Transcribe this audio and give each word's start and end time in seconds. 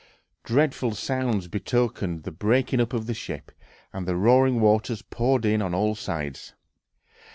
Dreadful 0.43 0.95
sounds 0.95 1.47
betokened 1.47 2.23
the 2.23 2.31
breaking 2.31 2.81
up 2.81 2.91
of 2.91 3.05
the 3.05 3.13
ship, 3.13 3.51
and 3.93 4.07
the 4.07 4.15
roaring 4.15 4.59
waters 4.59 5.03
poured 5.03 5.45
in 5.45 5.61
on 5.61 5.75
all 5.75 5.93
sides. 5.93 6.55